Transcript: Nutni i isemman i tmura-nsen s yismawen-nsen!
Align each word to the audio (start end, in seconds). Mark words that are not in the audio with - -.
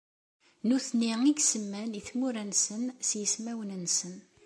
Nutni 0.67 1.09
i 1.29 1.31
isemman 1.33 1.91
i 1.99 2.01
tmura-nsen 2.07 2.83
s 3.07 3.09
yismawen-nsen! 3.19 4.15